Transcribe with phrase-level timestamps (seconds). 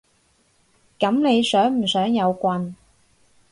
[0.97, 2.75] 噉你想唔想有棍？